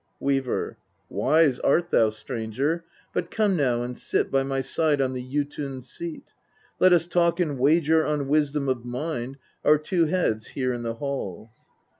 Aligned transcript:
Weaver. 0.19 0.77
19. 1.11 1.17
Wise 1.19 1.59
art 1.59 1.91
thou, 1.91 2.09
stranger, 2.09 2.85
but 3.13 3.29
come 3.29 3.55
now 3.55 3.83
and 3.83 3.95
sit 3.95 4.31
by 4.31 4.41
my 4.41 4.59
side 4.61 4.99
on 4.99 5.13
the 5.13 5.21
Jotun's 5.21 5.91
seat; 5.91 6.33
let 6.79 6.91
us 6.91 7.05
talk 7.05 7.39
and 7.39 7.59
wager 7.59 8.03
on 8.03 8.27
wisdom 8.27 8.67
of 8.67 8.83
mind 8.83 9.37
our 9.63 9.77
two 9.77 10.05
heads 10.07 10.47
here 10.47 10.73
in 10.73 10.81
the 10.81 10.95
hall. 10.95 11.51